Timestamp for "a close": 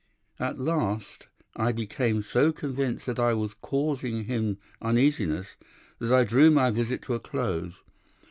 7.13-7.75